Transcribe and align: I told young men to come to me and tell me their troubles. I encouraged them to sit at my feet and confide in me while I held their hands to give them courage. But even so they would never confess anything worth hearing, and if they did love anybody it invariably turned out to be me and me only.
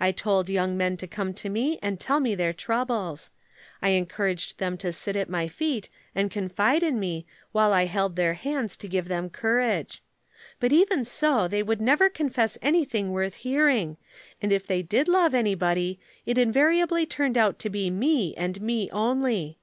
I 0.00 0.10
told 0.10 0.50
young 0.50 0.76
men 0.76 0.96
to 0.96 1.06
come 1.06 1.32
to 1.34 1.48
me 1.48 1.78
and 1.80 2.00
tell 2.00 2.18
me 2.18 2.34
their 2.34 2.52
troubles. 2.52 3.30
I 3.80 3.90
encouraged 3.90 4.58
them 4.58 4.76
to 4.78 4.90
sit 4.90 5.14
at 5.14 5.30
my 5.30 5.46
feet 5.46 5.88
and 6.12 6.28
confide 6.28 6.82
in 6.82 6.98
me 6.98 7.24
while 7.52 7.72
I 7.72 7.84
held 7.84 8.16
their 8.16 8.34
hands 8.34 8.76
to 8.78 8.88
give 8.88 9.06
them 9.06 9.30
courage. 9.30 10.02
But 10.58 10.72
even 10.72 11.04
so 11.04 11.46
they 11.46 11.62
would 11.62 11.80
never 11.80 12.10
confess 12.10 12.58
anything 12.60 13.12
worth 13.12 13.36
hearing, 13.46 13.96
and 14.42 14.50
if 14.52 14.66
they 14.66 14.82
did 14.82 15.06
love 15.06 15.34
anybody 15.36 16.00
it 16.26 16.36
invariably 16.36 17.06
turned 17.06 17.38
out 17.38 17.60
to 17.60 17.70
be 17.70 17.90
me 17.90 18.34
and 18.36 18.60
me 18.60 18.90
only. 18.90 19.60